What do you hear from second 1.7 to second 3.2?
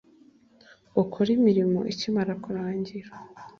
ikimara kurangira.